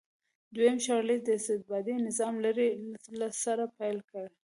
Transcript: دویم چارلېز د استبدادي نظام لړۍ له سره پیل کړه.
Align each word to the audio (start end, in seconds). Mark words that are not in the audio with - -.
دویم 0.55 0.77
چارلېز 0.85 1.21
د 1.25 1.29
استبدادي 1.37 1.95
نظام 2.07 2.33
لړۍ 2.45 2.69
له 3.19 3.27
سره 3.43 3.63
پیل 3.77 3.97
کړه. 4.09 4.23